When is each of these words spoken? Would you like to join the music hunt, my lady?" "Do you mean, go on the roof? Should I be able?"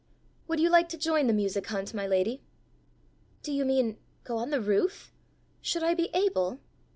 Would 0.47 0.59
you 0.59 0.67
like 0.67 0.89
to 0.89 0.97
join 0.97 1.27
the 1.27 1.31
music 1.33 1.67
hunt, 1.67 1.93
my 1.93 2.07
lady?" 2.07 2.41
"Do 3.43 3.51
you 3.53 3.63
mean, 3.63 3.97
go 4.23 4.37
on 4.37 4.49
the 4.49 4.59
roof? 4.59 5.11
Should 5.61 5.83
I 5.83 5.93
be 5.93 6.09
able?" 6.15 6.59